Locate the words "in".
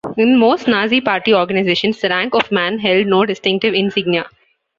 0.17-0.39